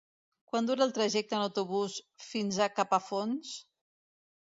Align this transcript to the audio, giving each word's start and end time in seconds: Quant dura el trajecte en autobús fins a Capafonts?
Quant 0.51 0.69
dura 0.69 0.83
el 0.87 0.93
trajecte 0.95 1.37
en 1.39 1.45
autobús 1.49 1.99
fins 2.33 2.61
a 2.65 2.71
Capafonts? 2.83 3.57